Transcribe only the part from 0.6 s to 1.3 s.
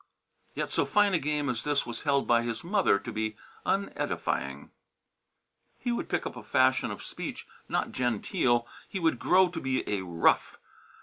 so fine a